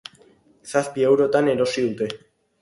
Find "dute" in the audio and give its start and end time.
1.89-2.11